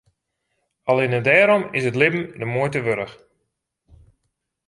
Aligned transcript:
Allinne 0.89 1.19
dêrom 1.27 1.63
is 1.77 1.83
it 1.89 1.99
libben 2.01 2.23
de 2.39 2.45
muoite 2.53 2.79
wurdich. 2.85 3.15